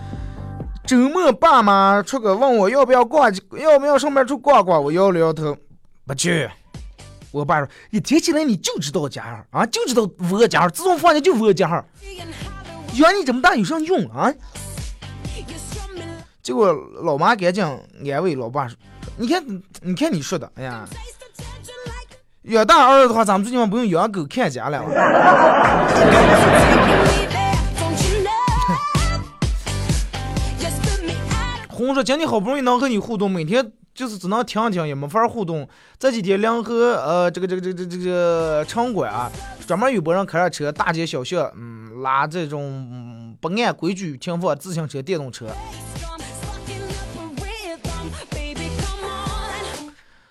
[0.86, 5.58] 周末爸妈出个问我要不要逛，要不要上班去逛逛，我摇了摇头，
[6.12, 6.50] 不去。
[7.32, 11.82] 我爸说，一提起来你就知道加号啊，就知道五个加号，自从放假就五个加号，
[12.96, 14.30] 养你这么大有啥用啊？
[16.44, 18.76] 结果老妈赶紧安慰老爸说，
[19.16, 19.42] 你看，
[19.80, 20.86] 你看你说的，哎呀，
[22.44, 24.84] 养大儿子的话，咱们最起码不用养狗看家了。
[31.70, 35.68] 红说今天好不容易能和你互动，每天就是只能听听，也没法互动。
[36.00, 39.32] 这几天联合呃这个这个这个这个这个城管啊，
[39.68, 45.48] 专门有拨人开着车大街小巷，嗯，拉这种、嗯不按规矩停放自行车、电动车。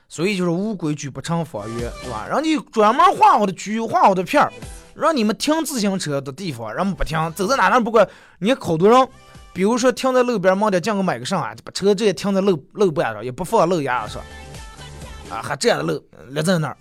[0.09, 2.27] 所以就是无规矩不成方圆，对吧？
[2.29, 4.53] 让你专门画好的区域、画好的片儿，
[4.97, 8.07] 让你们停自行车的地方，人们不停，走在哪哪不管。
[8.41, 9.09] 你看好多人，
[9.53, 14.23] 比如说停在路边，忙点进个买个啥啊，把车直接停在路路边上，也不放路牙上，
[15.29, 16.77] 啊，还站着路立在那儿。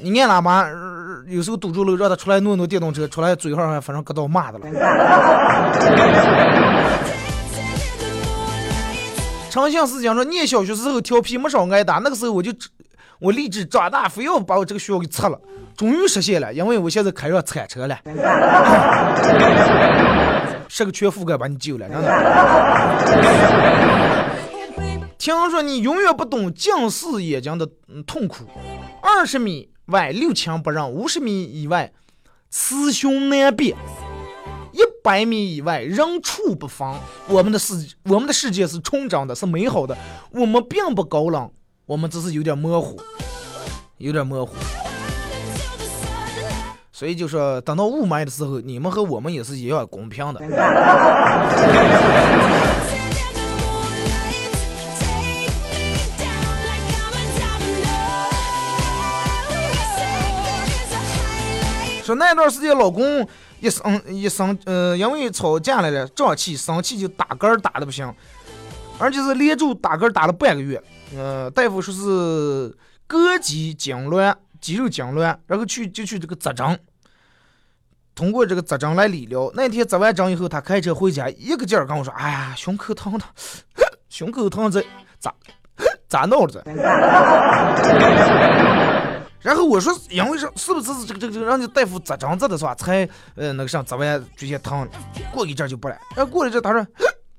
[0.00, 0.68] 你按喇叭，
[1.26, 4.66] 有时候堵住路，让他出来弄弄电动车，出来嘴上反正搁到骂的了。
[9.50, 12.52] 长相思讲说，念小学时候调皮没少挨打，那个时候我就
[13.18, 15.38] 我立志长大非要把我这个学校给拆了，
[15.76, 17.98] 终于实现了，因为我现在开上铲车了，
[20.68, 22.08] 是个全覆盖把你救了， 真的。
[25.18, 28.44] 听说你永远不懂近视眼睛的嗯痛苦，
[29.02, 31.92] 二十米外六亲不认，五十米以外
[32.50, 33.76] 雌雄难辨。
[34.72, 36.86] 一百米以外人畜不分。
[37.26, 39.96] 我们的世我们的世界是纯真的，是美好的。
[40.30, 41.50] 我们并不高冷，
[41.86, 42.96] 我们只是有点模糊，
[43.96, 44.54] 有点模糊。
[46.98, 50.40] 所以就说，等到雾霾的时候，你们和我们也是一样公平的。
[62.02, 63.24] 说那段时间老公
[63.60, 68.12] 一生一生呃，因为吵架来了，胀气生气就打嗝儿打的不行，
[68.98, 70.82] 而且是连住打嗝儿打了半个月。
[71.16, 76.76] 呃，大夫说是膈肌痉挛，肌肉痉挛，然后去就去这个扎针，
[78.18, 79.48] 通过这个扎针来理疗。
[79.54, 83.24] 那天扎完针以后，他开车回家，一个劲儿跟我说：“哎呀，胸口疼的，
[84.10, 84.84] 胸口疼这
[85.20, 85.32] 咋
[86.08, 86.60] 咋闹的？”
[89.40, 92.74] 然后我说，因为是是不是这个这个这个让你大夫扎针扎的是吧？
[92.74, 94.88] 才呃那个啥扎完觉得疼，
[95.32, 95.96] 过一阵就不来。
[96.16, 96.84] 然后过了一阵，他说，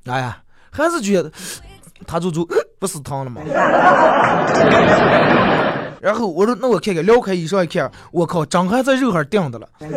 [0.05, 1.29] 哎呀，还是觉得，
[2.07, 2.47] 他就就
[2.79, 3.41] 不是疼了吗？
[6.01, 9.67] 然后我说，那我看看，撩开衣裳一看，我靠，张还在肉上钉的了。
[9.79, 9.87] 哎，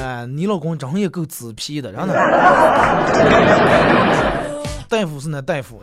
[0.00, 2.14] 呀，你老公真也够紫皮的，然后呢。
[4.88, 5.80] 大夫是那大夫，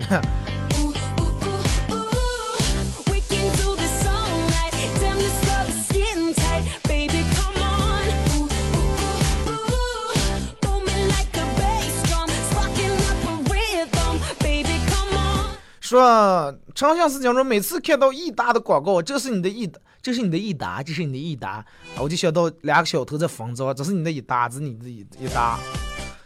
[15.89, 19.67] 说长相思讲说，每次看到益达的广告，这是你的益，
[20.03, 21.65] 这是你的益达，这是你的益达，啊
[21.97, 25.57] 我就想到两个小偷在仿造，这是你的益达，这是你的益益达，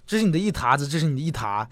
[0.06, 1.66] 这是你的一沓子，这是你的一沓。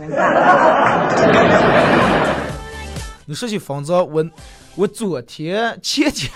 [3.26, 4.26] 你说起仿造，我
[4.76, 6.32] 我昨天前天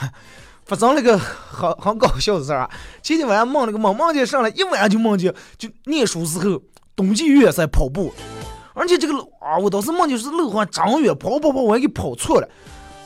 [0.66, 2.70] 发生了个很很搞笑的事儿！
[3.02, 6.62] 前天晚上梦了个梦，梦见上来一晚上就梦见就念书时候
[6.98, 8.14] 冬季越野赛跑步，
[8.76, 12.48] 而且这个路啊，我当时梦见是路环张远跑跑跑，我还给跑错了，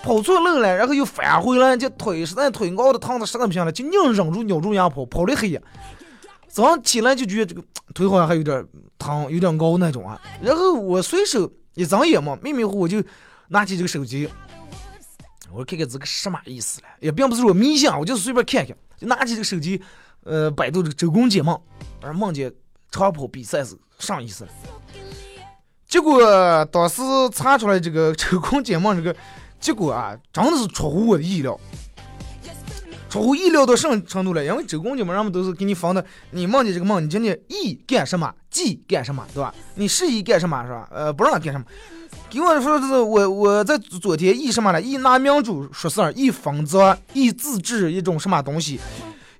[0.03, 5.61] 跑错路了，然后又返回来，这腿实在腿熬的疼的实在不行了，就硬忍住咬住牙跑，跑的黑呀。
[6.47, 7.63] 早上起来就觉得这个
[7.93, 8.67] 腿好像还有点
[8.97, 10.19] 疼，有点熬那种啊。
[10.41, 13.03] 然后我随手一睁眼嘛，迷迷糊糊就
[13.49, 14.27] 拿起这个手机，
[15.53, 19.79] 我看看这个什么意思了，也并不是我迷信，我就是随便看看，就拿起这个手机，
[20.23, 21.55] 呃，百度这个周公解梦，
[22.01, 22.51] 而梦见
[22.89, 24.49] 长跑比赛是啥意思了。
[25.89, 27.01] 结果当时
[27.33, 29.13] 查出来这个周公解梦这个
[29.59, 31.59] 结果啊，真的是出乎我的意料。
[33.09, 34.45] 出乎意料到什么程度了？
[34.45, 39.51] 因为周公解梦，人们都是给你放的，你梦见这个梦，你今天意干什么，忌干什么，对吧？
[39.73, 40.87] 你示意干什么是吧？
[40.91, 41.65] 呃，不让干什么。
[42.29, 44.79] 给我说的是我我在昨天意什么了？
[44.79, 48.79] 意拿明珠说事儿，意仿造，意自制一种什么东西，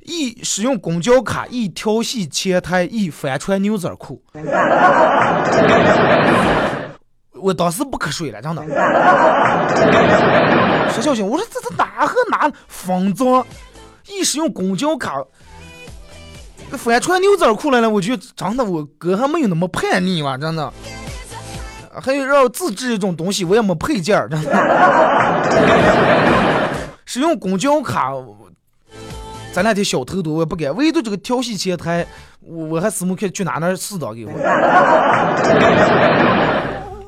[0.02, 4.24] 意使用公交卡，意调戏前台，意翻穿牛仔裤。
[7.42, 8.64] 我当时不瞌睡了，真的。
[10.92, 13.46] 说小星，我说这这哪和哪仿造？
[14.08, 15.24] 一使用公交卡，
[16.72, 20.74] 翻穿牛仔裤来了，我觉得真的我哥还没有那么叛逆吧，真的。
[22.02, 24.50] 还有让自制一种东西，我也没配件儿，真的。
[27.06, 28.12] 使用公交卡，
[29.52, 30.74] 咱俩的小偷多，我也不敢。
[30.76, 32.06] 唯独这个调戏前台，
[32.40, 34.32] 我我还死木看去哪那试到给我。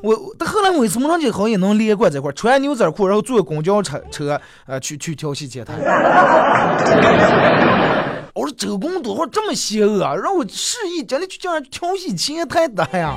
[0.02, 5.74] 我但后来为什么上去好像也能连贯这块儿，穿牛仔裤，然后坐公交车车，呃，去去调戏前台。
[8.34, 13.16] 我说周公多会这么邪恶啊，让我示意真的去叫人调戏前台的呀，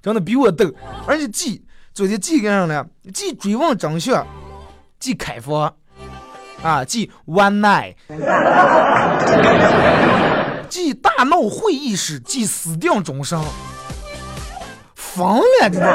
[0.00, 0.72] 真的比我逗。
[1.04, 4.24] 而且既昨天既干上了，既追问真相，
[5.00, 5.74] 既开放，
[6.62, 7.94] 啊，既 one night，
[10.68, 13.42] 既大闹会议室，既死定终生。
[14.94, 15.86] 疯了，这个。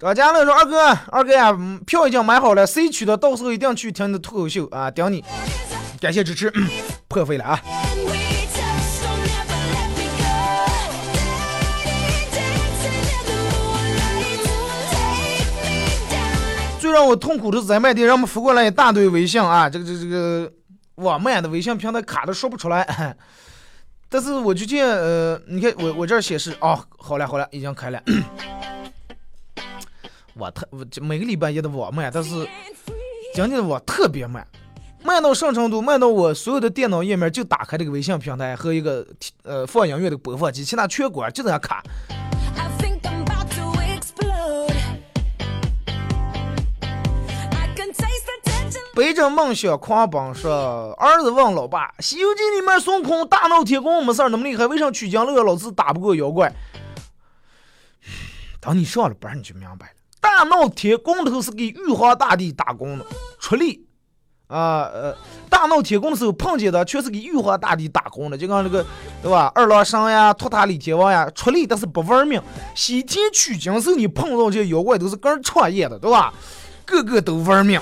[0.00, 1.56] 大家乐说二哥，二哥呀，
[1.86, 5.24] 票已经买好了，C 区的，到时候一定去听你的脱口秀啊，顶你，
[6.00, 6.52] 感谢支持，
[7.06, 7.60] 破费了啊。
[16.92, 20.52] 让我痛苦的是在麦店，让我们发过来一大堆微信啊，这个这这个
[20.96, 23.16] 网慢的微信平台卡的说不出来。
[24.08, 27.98] 但是我就见呃，你看我我这儿显示哦，好了好了，已经开了。
[30.34, 32.30] 我特我这每个礼拜一的网慢，但是
[33.34, 34.46] 今天的网特别慢，
[35.02, 35.80] 慢到什么程度？
[35.80, 39.06] 慢到我所有的电脑页面就打开这个微信平台和一个
[39.44, 41.82] 呃放音乐的播放机，其他全关，就在那卡。
[48.94, 56.52] 背着梦想狂奔说，儿子问老爸，《西游记》里面孙悟空大闹天宫没事儿那么厉害，为啥曲江乐老是打不过妖怪？
[58.60, 59.92] 等你上了班你就明白了。
[60.20, 63.06] 大闹天宫头是给玉皇大帝打工的，
[63.40, 63.86] 出力
[64.46, 65.16] 啊呃，
[65.48, 68.84] 大闹天宫的时候碰见的全是给玉皇大帝打工的，就跟那个
[69.22, 69.50] 对吧？
[69.54, 72.40] 二郎神呀、托塔李天王呀，出力但是不玩命。
[72.74, 76.32] 西天取经时候你碰到这些妖怪都是跟人创业的，对吧？
[76.84, 77.80] 个个都玩命。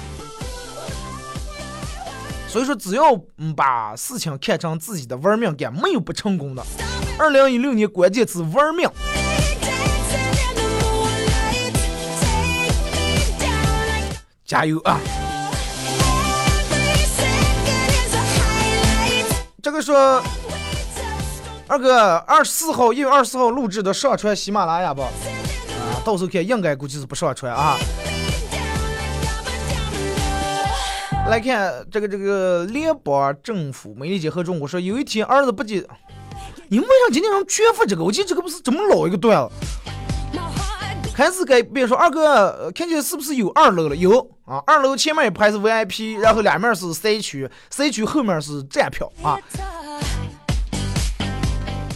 [2.51, 3.15] 所以说，只要
[3.57, 6.67] 把事情看成自己的玩命干，没有不成功的。
[7.17, 8.91] 二零一六年关键词玩命。
[14.45, 14.99] 加油啊！
[19.63, 20.21] 这个说，
[21.69, 25.05] 二哥二十四号一月二十四号录制的上传喜马拉雅吧？
[25.05, 27.77] 啊，到时候看应该估计是不上传啊。
[31.31, 35.87] 来看这个这个联邦政府美利坚合中国说，有一天儿子不记，
[36.67, 38.03] 你们为啥今天让全发这个？
[38.03, 39.55] 我记得这个不是这么老一个段子。
[41.15, 43.95] 还是该别说二哥，看见是不是有二楼了？
[43.95, 49.39] 有啊，二楼前面一排是 VIP，然后两面是 C 区，C 区后面是站票啊。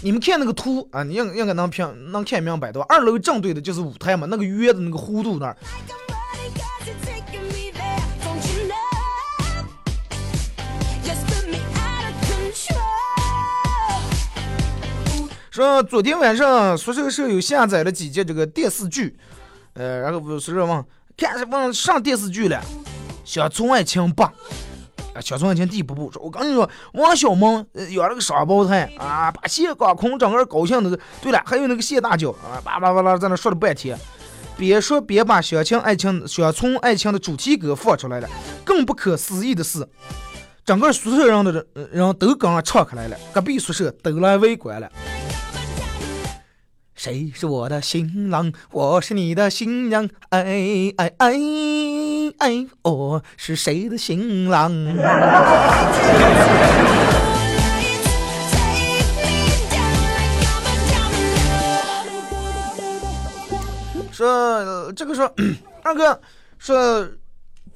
[0.00, 2.86] 你们看那个图啊，你应应该能平能看明白对吧？
[2.88, 5.56] 二楼正对的就是舞台嘛，那个圆的那个弧度那儿，
[15.54, 19.16] 说昨天晚上宿舍舍友下载了几集这个电视剧，
[19.74, 20.84] 呃，然后不是宿舍问
[21.16, 22.60] 看什么上电视剧了，
[23.24, 24.24] 乡村爱情八。
[25.14, 30.98] 啊，乡村爱情第一部，说我跟你说，王小蒙呃养了个双胞胎啊，把谢刚空整个高兴的。
[31.22, 33.96] 对了，还有那个谢大脚啊，叭叭叭叭在那说了半天，
[34.56, 38.28] 边说边把乡村爱情、乡村爱情的主题歌放出来了。
[38.64, 39.88] 更不可思议的是，
[40.64, 44.90] 整个宿舍人的人人都跟着唱开来了，隔壁宿舍都来围观了。
[47.04, 48.50] 谁是我的新郎？
[48.70, 50.08] 我是你的新娘。
[50.30, 51.34] 哎哎哎
[52.38, 54.72] 哎，我是谁的新郎？
[64.10, 65.30] 说这个说
[65.84, 66.18] 二哥
[66.58, 67.06] 说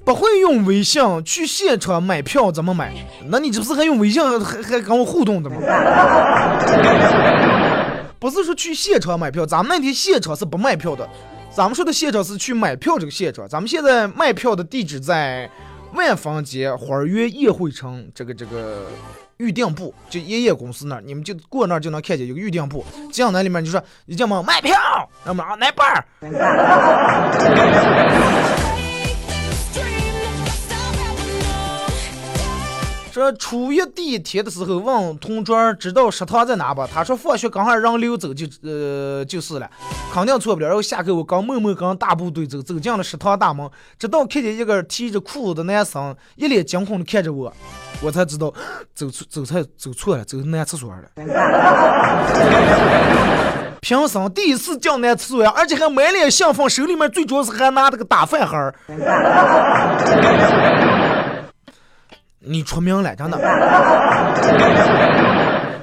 [0.03, 2.91] 不会用微信去现场买票怎么买？
[3.27, 5.57] 那你这不是还用微信还还跟我互动的吗？
[8.19, 11.09] 不是说去现场买票，咱们那天现场是不卖票的，
[11.55, 13.47] 咱们说的现场是去买票这个现场。
[13.47, 15.49] 咱们现在卖票的地址在
[15.93, 18.87] 万方街花儿园宴会城这个这个
[19.37, 22.85] 预订部，就爷爷公司那儿，你们就过那儿就能看见有个预订部。
[23.09, 24.77] 进来里面就说你叫么卖票，
[25.23, 26.03] 那么啊哪班儿？
[33.19, 36.87] 说初一第一天的时候问同桌知道食堂在哪不？
[36.87, 39.69] 他说放学刚好让溜走就呃就是了，
[40.13, 40.67] 肯定错不了。
[40.67, 47.53] 然后下课我刚默默跟大部队走，走进了食堂大门，直到看见一个提着裤子的男生一脸惊恐的看着我，
[48.01, 48.53] 我才知道
[48.95, 51.03] 走错走错走错了，走男厕所了。
[53.81, 58.73] 平生第一次进男厕所呀，而且还满脸兴奋，手里面最主要是还拿着个大饭盒。
[62.39, 63.37] 你出名了，真的。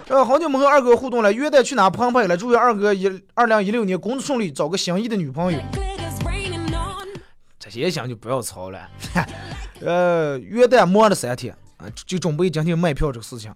[0.06, 2.36] 这 好久没和二哥互动了，元旦去哪澎湃了？
[2.36, 5.58] 祝愿二哥一二零一六年工作顺利，找个心仪的女朋友。
[7.58, 8.88] 这些想就不要操了。
[9.82, 13.52] 呃，元旦摸了三天啊，就准备今天卖票这个事情。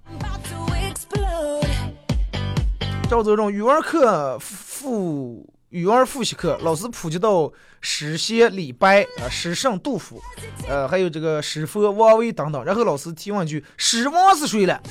[3.08, 7.48] 赵泽荣语文课复语文复习课，老师普及到
[7.80, 10.20] 诗仙李白啊、诗圣杜甫，
[10.68, 12.64] 呃，还有这个诗佛王维等等。
[12.64, 14.82] 然后老师提问句：“诗王是谁了？”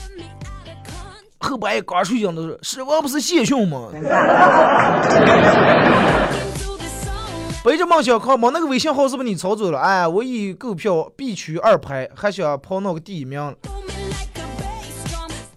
[1.39, 3.89] 后半夜刚睡醒的时候：“诗王不是谢逊吗？”
[7.61, 8.49] 背着梦想考吗？
[8.53, 9.77] 那个微信号是不是你抄走了？
[9.77, 13.53] 哎，我已购票 B 区二排，还想跑那个第一名。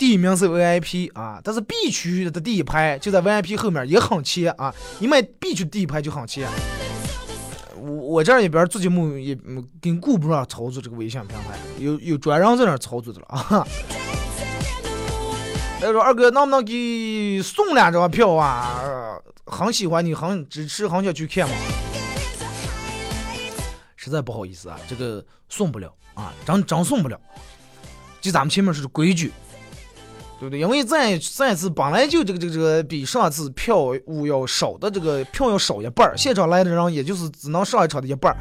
[0.03, 4.75] 第一名是 VIP 啊，但是 B 区的第一排就在 VIP 后面，也很切啊。
[4.99, 6.45] 你买 B 区第一排就很切。
[7.77, 13.65] 我我这儿一边做节目也嗯跟顾不上操作这个微信平台，有有专人在那儿操作的了啊。
[15.81, 19.17] 他说二哥能不能给送两张票啊？
[19.47, 21.55] 很喜欢你，很支持，很想去看嘛。
[23.95, 27.17] 实在不好意思啊，这个送不了啊，真真送不了。
[28.21, 29.31] 就咱们前面是规矩，
[30.43, 30.59] 对不对？
[30.59, 38.37] 因为咱咱次本来就这个这个这个比上次票务要少的这个票要少一半儿，现场来的人也就是只能上一场的一半儿。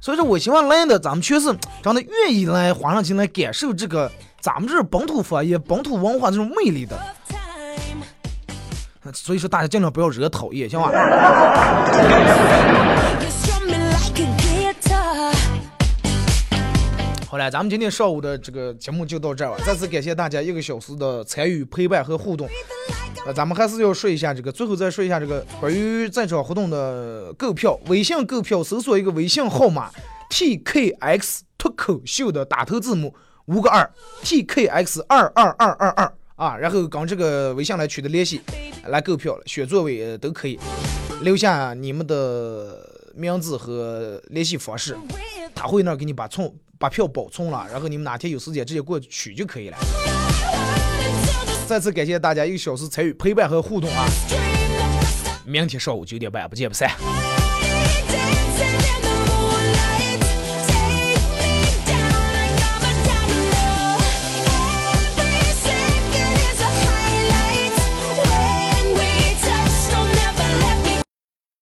[0.00, 1.46] 所以说我希望来的咱们确实
[1.84, 6.98] 真的愿意来花上钱来感受这个咱们这本土方言、本土文化这种魅力的。
[9.14, 10.90] 所以说大家尽量不要惹讨厌，行吧？
[17.36, 19.62] 好了，咱们今天上午的这个节目就到这儿了。
[19.62, 22.48] 再次感谢大家一个小时的参与、陪伴和互动。
[23.26, 27.78] 呃，咱们还是要说一下这个，最后再说一下这个关于在场活动的购票。
[27.88, 29.90] 微信购票搜索一个微信号码
[30.30, 33.14] TKX 脱口秀的打头字母
[33.44, 33.86] 五个二
[34.24, 38.40] TKX 二二二二二啊，然后跟这个微信来取得联系，
[38.86, 40.58] 来购票，选座位都可以，
[41.20, 44.96] 留下你们的名字和联系方式，
[45.54, 49.78] 他会那给你把从把票保存了，然后你们哪天有时间直接过去取就可以了。
[51.66, 54.06] 再次感谢大家一个小时参与陪伴和互动啊！
[55.44, 56.90] 明天上午九点半不见不散。